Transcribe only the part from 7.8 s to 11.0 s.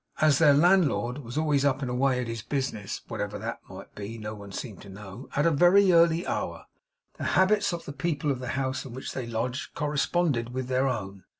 the people of the house in which they lodged corresponded with their